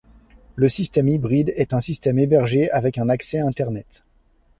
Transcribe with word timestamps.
Le 0.55 0.67
système 0.67 1.07
hybride 1.09 1.53
est 1.57 1.75
un 1.75 1.79
système 1.79 2.17
hébergé 2.17 2.71
avec 2.71 2.97
un 2.97 3.07
accès 3.07 3.37
internet. 3.37 4.01